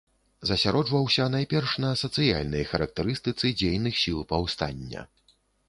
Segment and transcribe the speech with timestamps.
[0.51, 5.09] Засяроджваўся, найперш, на сацыяльнай характарыстыцы дзейных сіл паўстання.